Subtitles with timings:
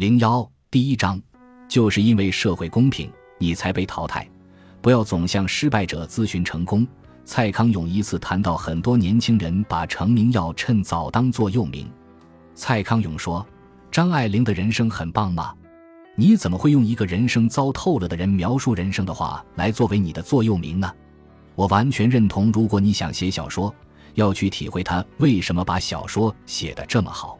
[0.00, 1.20] 零幺第一章，
[1.68, 4.26] 就是因为社会公平，你才被淘汰。
[4.80, 6.88] 不要总向失败者咨询成功。
[7.26, 11.86] 蔡康永一次谈到很多年轻人把成名要趁早当座右铭。
[12.54, 13.46] 蔡康永说
[13.92, 15.54] ：“张爱玲的人生很棒吗？
[16.14, 20.90] 你怎么会用一个人生糟透了的人描述人生的话来作为你的座右铭呢？”
[21.54, 22.50] 我完全认同。
[22.52, 23.70] 如果你想写小说，
[24.14, 27.38] 要去体会他为什么把小说写得这么好。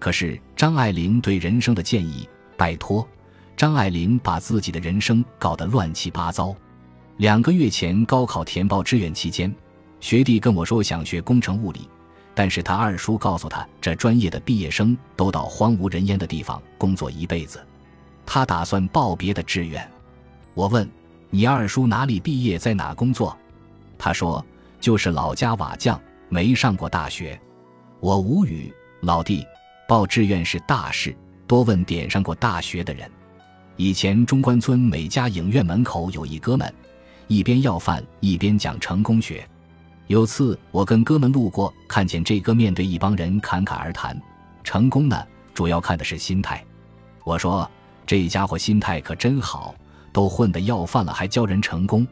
[0.00, 3.06] 可是张爱玲对人生的建议，拜托，
[3.54, 6.52] 张爱玲把自己的人生搞得乱七八糟。
[7.18, 9.54] 两个月前高考填报志愿期间，
[10.00, 11.86] 学弟跟我说想学工程物理，
[12.34, 17.64] 但是他二叔告诉他，这专业的毕业生都到荒无人烟的地方工作一辈子，
[18.24, 19.86] 他打算报别的志愿。
[20.54, 20.90] 我问
[21.28, 23.36] 你二叔哪里毕业，在哪工作？
[23.98, 24.42] 他说
[24.80, 27.38] 就是老家瓦匠，没上过大学。
[28.00, 29.44] 我无语，老弟。
[29.90, 31.12] 报志愿是大事，
[31.48, 33.10] 多问点上过大学的人。
[33.74, 36.72] 以前中关村每家影院门口有一哥们，
[37.26, 39.44] 一边要饭一边讲成功学。
[40.06, 44.16] 有次我跟哥们路过，看见这哥面对一帮人侃侃而谈，
[44.62, 46.64] 成功呢，主要看的是心态。
[47.24, 47.68] 我说
[48.06, 49.74] 这家伙心态可真好，
[50.12, 52.06] 都混得要饭了，还教人成功。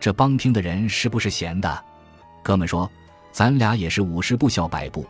[0.00, 1.84] 这帮听的人是不是闲的？
[2.42, 2.90] 哥们说，
[3.30, 5.04] 咱俩也是五十步笑百步。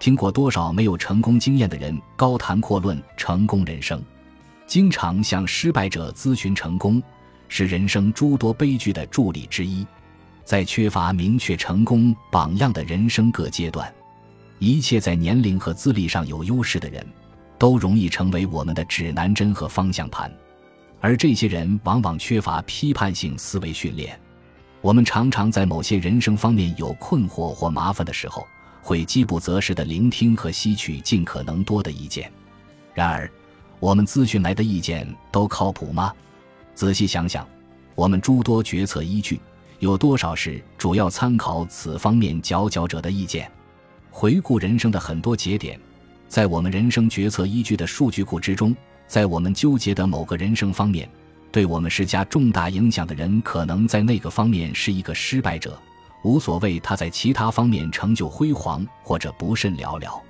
[0.00, 4.02] 听过多少没有成功经验的人高谈阔论成功人生，
[4.66, 7.02] 经常向失败者咨询成功，
[7.48, 9.86] 是人生诸多悲剧的助力之一。
[10.42, 13.92] 在缺乏明确成功榜样的人生各阶段，
[14.58, 17.06] 一切在年龄和资历上有优势的人，
[17.58, 20.32] 都容易成为我们的指南针和方向盘。
[20.98, 24.18] 而这些人往往缺乏批判性思维训练。
[24.80, 28.46] 我们常常在某些人生方面有困惑或麻烦的时候。
[28.82, 32.30] 会饥不择食地聆听和吸取尽可能多的意见，
[32.94, 33.30] 然而，
[33.78, 36.12] 我们咨询来的意见都靠谱吗？
[36.74, 37.46] 仔细想想，
[37.94, 39.38] 我们诸多决策依据
[39.78, 43.50] 有多少是主要参考此方面佼佼者的意见？
[44.10, 45.78] 回顾人生的很多节点，
[46.26, 48.74] 在我们人生决策依据的数据库之中，
[49.06, 51.08] 在我们纠结的某个人生方面，
[51.52, 55.78] 对我们施加重大影响的人，可能在那个方面是一个失败者。
[56.22, 60.20] 无所谓，他在其他方面成就辉煌或者不甚寥寥。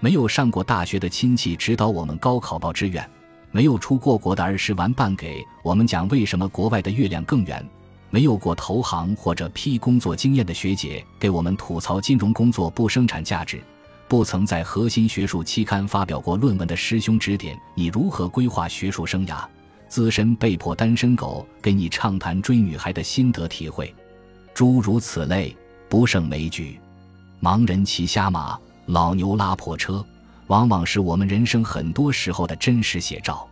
[0.00, 3.08] 没有上过大学的亲戚指导我们高考报志愿，
[3.50, 7.66] 没有出过国的儿时玩伴给我们讲为什么国外的月亮更圆，
[8.10, 13.62] 没有过投行或者批工作经验的学姐给我们吐槽金融工作不生产价值，
[14.06, 19.44] 不曾在核心学术期刊发表过论文的师兄指点你如何规划学术生涯，
[19.88, 23.92] 资深被迫单身狗给你畅谈追女孩的心得体会。
[24.54, 25.54] 诸如此类
[25.88, 26.78] 不胜枚举，
[27.42, 28.56] 盲人骑瞎马，
[28.86, 30.04] 老牛拉破车，
[30.46, 33.46] 往往是我们人生很多时候的真实写照。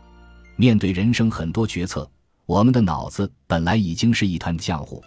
[0.55, 2.09] 面对人生很多决策，
[2.47, 5.03] 我们的脑子本来已经是一团浆糊，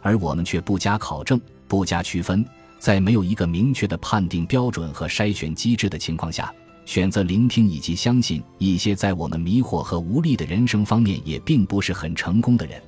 [0.00, 1.38] 而我们却不加考证、
[1.68, 2.42] 不加区分，
[2.78, 6.50] 在没有一个明确的判定标准和筛选机制的情况下，
[6.86, 12.80] 选择聆听以及相信一些在我们迷惑和无力的人生方面也并不是很成功的人。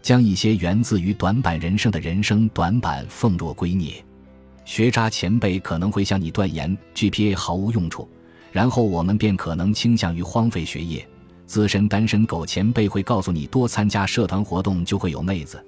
[0.00, 3.94] 将一些源自于短板人生的人生短板奉若圭臬，
[4.64, 8.08] 学渣前辈可能会向你断言 GPA 毫无用处，
[8.52, 11.02] 然后我们便可能倾向于荒废学业；
[11.46, 15.62] 资深单身狗前辈会告诉你多参加社团活动就会有妹子，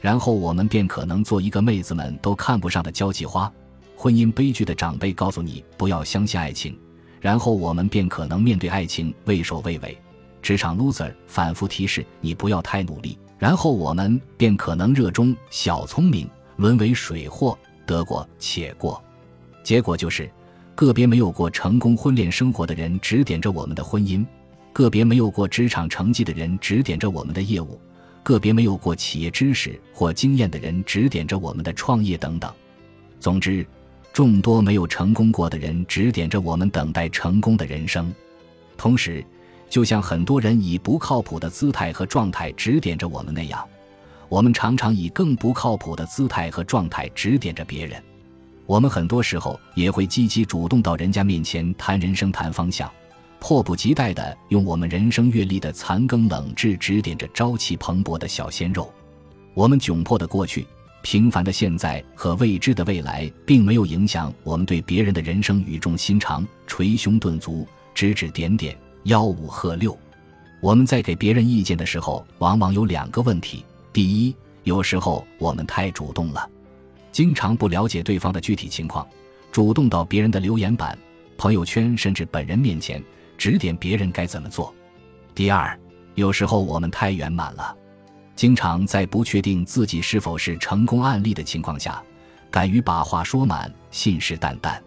[0.00, 3.50] 然后我们便可能做一个妹子们都看不上的交际花；
[3.96, 6.78] 婚姻悲剧的长辈告诉你不要相信爱情，
[7.20, 9.96] 然后我们便可能面对爱情畏首畏尾；
[10.42, 13.18] 职场 loser 反复提示你不要太努力。
[13.38, 19.02] 然后我们便可能热衷小聪明，沦为水货，得过且过。
[19.62, 20.30] 结果就是，
[20.74, 24.24] 个别没有过成功婚恋生活的人指点着我们的婚姻，
[24.72, 27.78] 个别没有过职场成绩的人指点着我们的业务，
[28.22, 32.50] 个别没有过企业知识或经验的人指点着我们的创业等等。
[33.20, 33.66] 总之，
[34.12, 38.10] 众多没有成功过的人指点着我们等待成功的人生，
[38.78, 39.22] 同时。
[39.68, 43.66] 就像很多人以不靠谱的姿态和状态指点着我们那样，
[44.28, 48.02] 我们常常以更不靠谱的姿态和状态指点着别人。
[48.64, 52.90] 我们很多时候也会积极主动到人家面前谈人生、谈方向，
[53.38, 58.92] 迫不及待地用我们人生阅历的残羹冷炙指点着朝气蓬勃的小鲜肉。
[59.54, 60.66] 我们窘迫的过去、
[61.02, 68.76] 平凡的现在和未知的未来，并没有影响我们对别人的人生语重心长、捶胸顿足、指指点点。
[69.06, 69.96] 吆五喝六，
[70.58, 76.50] 我们在给别人意见的时候，往往有两个问题：第一，有时候我们太主动了，
[77.12, 79.06] 经常不了解对方的具体情况，
[79.52, 80.98] 主动到别人的留言板、
[81.38, 83.00] 朋友圈甚至本人面前
[83.38, 84.74] 指点别人该怎么做。
[85.36, 85.78] 第二，
[86.16, 87.76] 有时候我们太圆满了，
[88.34, 92.02] 经常在不确定自己是否是成功案例的情况下，
[92.50, 94.80] 敢于把话说满，信誓旦旦，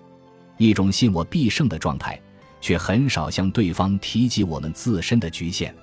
[0.57, 2.21] 一种信我必胜的状态，
[2.61, 5.75] 却很少向对方提及我们自身的局限。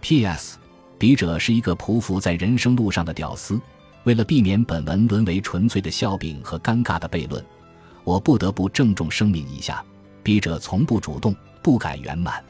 [0.00, 0.58] P.S.
[0.98, 3.60] 笔者是一个匍匐在人生路上的屌丝，
[4.04, 7.44] 为了避免本文沦为纯粹的笑柄和尴尬的悖论，
[8.04, 9.84] 我不得不郑重声明一下：
[10.22, 12.42] 笔者从不主动，不敢圆满。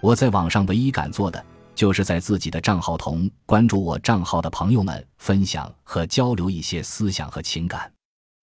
[0.00, 1.42] 我在网上唯一敢做的，
[1.74, 7.90] 就是在自己的账号同关注我账号的朋友们分享和交流一些思想和情感。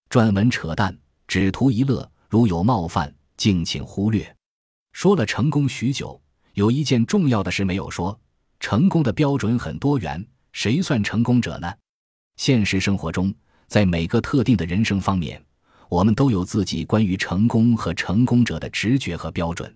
[0.09, 0.95] 撰文扯淡，
[1.27, 4.35] 只图一乐，如有冒犯，敬请忽略。
[4.93, 6.21] 说了成功许久，
[6.53, 8.17] 有一件重要的事没有说。
[8.59, 11.73] 成功的标准很多元，谁算成功者呢？
[12.37, 13.33] 现实生活中，
[13.67, 15.43] 在每个特定的人生方面，
[15.89, 19.75] 我们都有自己关于成功和成功者的直觉和标准。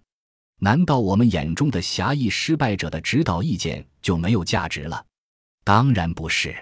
[0.59, 5.03] 难道我们眼中的狭义失败者的指导意见就没有价值了？
[5.65, 6.55] 当然不是，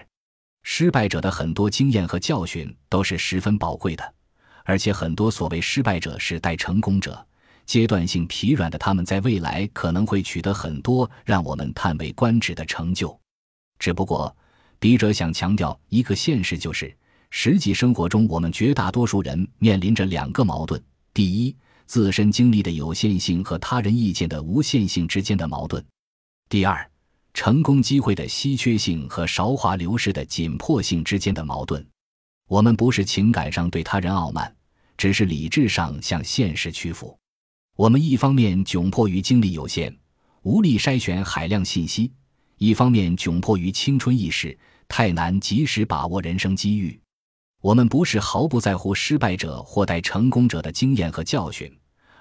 [0.64, 4.14] 失败者的很多经验和教训都是十分宝贵的，
[4.64, 7.24] 而且很多所谓失败者是待成功者。
[7.66, 13.18] 阶段性疲软的他们，在未来可能会取得很多让我们叹为观止的成就。
[13.78, 14.34] 只不过，
[14.78, 16.96] 笔者想强调一个现实，就是
[17.30, 20.82] 实际生活中，我们绝大多数人面临着两个矛盾：
[21.12, 21.54] 第一，
[21.86, 25.82] 自身经历的有限性和他人意见的无限性之间的矛盾；
[26.48, 26.88] 第二，
[27.34, 31.84] 成功机会的稀缺性和韶华流逝的紧迫性之间的矛盾。
[32.48, 34.54] 我们不是情感上对他人傲慢，
[34.96, 37.18] 只是理智上向现实屈服。
[37.76, 39.94] 我们一方面窘迫于精力有限，
[40.44, 42.10] 无力筛选海量信息；
[42.56, 44.58] 一方面窘迫于青春易逝，
[44.88, 46.98] 太难及时把握人生机遇。
[47.60, 51.70] 我们不是毫不在乎失败者或待成功者的经验和教训，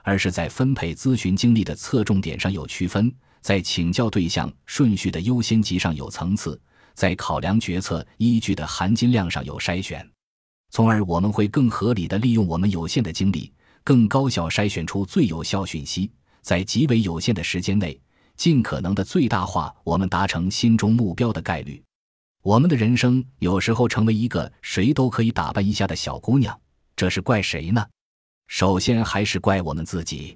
[0.04, 3.10] 而是在分配咨询精力的侧重点上有区分，
[3.40, 6.60] 在请教对象顺序的优先级上有层次，
[6.96, 10.06] 在考量决策依据的含金量上有筛选，
[10.72, 13.54] 从而我们会更合理的利用我们有限的精力。
[13.86, 16.10] 更高效筛选出最有效讯息，
[16.42, 18.02] 在极为有限的时间内，
[18.36, 21.80] 尽可能的最大化我们达成心中目标的概率。
[22.42, 26.60] 我们的人生有时候成为一个谁都可以打扮一下的小姑娘，
[26.96, 27.86] 这是怪谁呢？
[28.48, 30.36] 首先还是怪我们自己。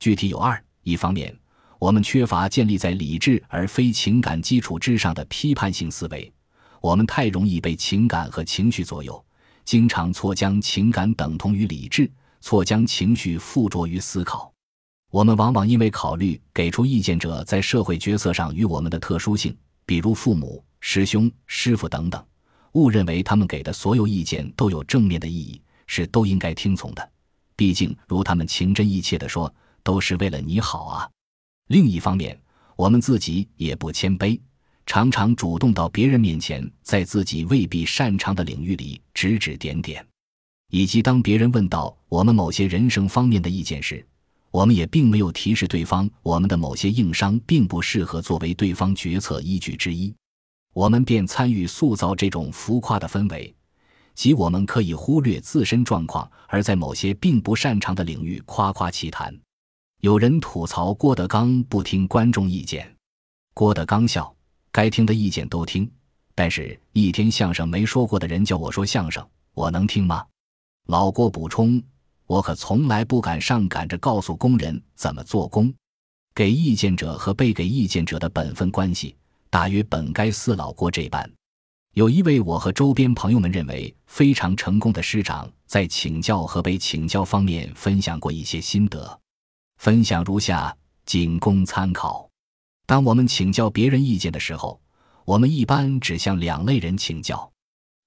[0.00, 1.38] 具体有二：一方面，
[1.78, 6.32] 我们缺乏建立在理智而非情感基础之上的批判性思维，
[6.80, 9.22] 我们太容易被情感和情绪左右，
[9.66, 12.10] 经常错将情感等同于理智。
[12.40, 14.52] 错将情绪附着于思考，
[15.10, 22.24] 我们往往因为考虑给出意见者在社会角色上与我们的特殊性，比如父母、师兄、师傅等等，
[22.72, 27.10] 误认为他们给的所有意见都有正面的意义，是都应该听从的。
[27.56, 29.52] 毕竟，如他们情真意切地说，
[29.82, 31.10] 都是为了你好啊。
[31.68, 32.40] 另一方面，
[32.76, 34.40] 我们自己也不谦卑，
[34.86, 40.06] 常常主动到别人面前，在自己未必擅长的领域里指指点点。
[40.70, 44.04] 以及当别人问到我们某些人生方面的意见时，
[44.50, 50.14] 我们也并没有提示对方我们的某些硬伤并不适合作为对方决策依据之一，
[50.74, 53.54] 我们便参与塑造这种浮夸的氛围，
[54.14, 59.34] 即我们可以忽略自身状况，而在某些并不擅长的领域夸夸其谈。
[60.00, 62.94] 有人吐槽郭德纲不听观众意见，
[63.54, 64.34] 郭德纲笑：
[64.70, 65.90] 该听的意见都听，
[66.34, 70.24] 但是一天相声没说过的人叫我说相声，我能听吗？
[70.88, 71.82] 老郭补充
[72.24, 75.72] ：“我可从来不敢上赶着告诉工人怎么做工。
[76.34, 79.14] 给意见者和被给意见者的本分关系，
[79.50, 81.30] 大约本该似老郭这般。”
[81.92, 89.20] 有一位我和周边朋友们认为非常成功的师长，在请教和被请教方面分享过一些心得，
[89.76, 92.26] 分享如下，仅供参考。
[92.86, 94.80] 当我们请教别人意见的时候，
[95.26, 97.52] 我们一般只向两类人请教：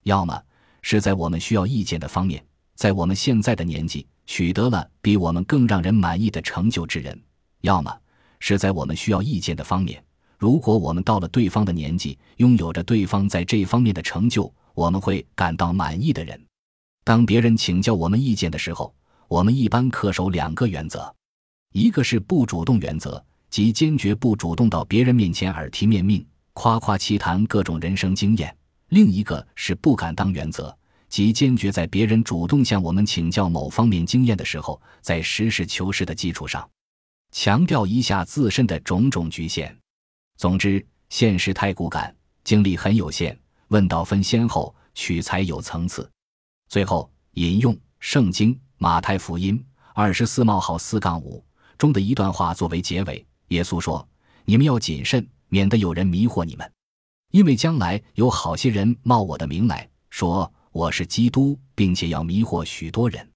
[0.01, 0.41] 要么
[0.81, 2.43] 是在我们需要意见的方面。
[2.81, 7.15] 在我们现在的年纪取得了比我们更让人满意的成就之人，
[7.61, 7.95] 要么
[8.39, 10.03] 是在我们需要意见的方面。
[10.39, 16.43] 如果我们到了对方的年纪，拥有着对方在这方面的成就，我们会感到满意的人。
[17.03, 18.91] 当别人请教我们意见的时候，
[19.27, 21.13] 我们一般恪守两个原则：
[21.73, 28.50] 一个是不主动原则，即坚决不主动到别人面前耳提面命、夸夸其谈各种人生经验；
[28.89, 30.75] 另一个是不敢当原则。
[31.11, 36.67] 即坚决在别人主动向我们请教某方面经验的时候，在实事求是的基础上，
[37.33, 39.77] 强调一下自身的种种局限。
[40.37, 42.15] 总之，现实太骨感，
[42.45, 43.37] 精力很有限，
[43.67, 46.09] 问道分先后，取才有层次。
[46.69, 49.61] 最后引用圣经马太福音
[49.93, 51.43] 二十四冒号四杠五
[51.77, 54.07] 中的一段话作为结尾，耶稣说，
[54.45, 56.71] 你们要谨慎，免得有人迷惑你们，
[57.31, 60.49] 因为将来有好些人冒我的名来说。
[60.73, 63.30] 我是基督并且要迷惑许多人。